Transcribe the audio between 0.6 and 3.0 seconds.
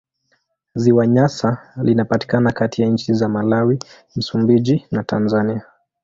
Ziwa Nyasa linapatikana kati ya